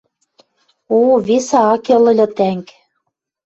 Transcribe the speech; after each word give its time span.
О, 0.95 0.97
весӹ 1.27 1.57
ак 1.71 1.79
кел 1.85 2.03
ыльы 2.11 2.27
тӓнг!.. 2.37 2.67